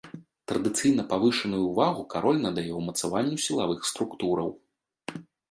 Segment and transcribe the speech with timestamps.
[0.51, 4.53] Традыцыйна павышаную ўвагу кароль надае ўмацаванню сілавых структураў.